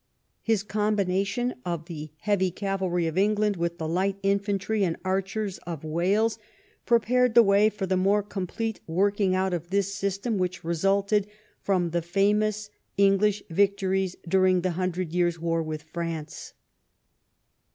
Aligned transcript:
His 0.41 0.63
combination 0.63 1.53
of 1.63 1.85
the 1.85 2.09
heavy 2.21 2.49
cavalry 2.49 3.05
of 3.05 3.19
England 3.19 3.59
Avith 3.59 3.77
the 3.77 3.87
light 3.87 4.17
infantry 4.23 4.83
and 4.83 4.97
archers 5.05 5.59
of 5.67 5.83
"VV^ales 5.83 6.39
prepared 6.87 7.35
the 7.35 7.43
way 7.43 7.69
for 7.69 7.85
the 7.85 7.95
more 7.97 8.23
complete 8.23 8.79
Avorking 8.89 9.35
out 9.35 9.53
of 9.53 9.69
this 9.69 9.93
system 9.93 10.09
rv 10.09 10.23
THE 10.23 10.29
KING 10.29 10.31
AND 10.31 10.41
HIS 10.41 10.41
WOEK 10.41 10.53
75 10.55 10.63
which 10.63 10.63
resulted 10.63 11.27
from 11.61 11.89
the 11.91 12.01
famous 12.01 12.69
English 12.97 13.43
victories 13.51 14.15
during 14.27 14.61
the 14.61 14.71
Hundred 14.71 15.13
Years' 15.13 15.37
War 15.37 15.61
with 15.61 15.83
France. 15.83 16.53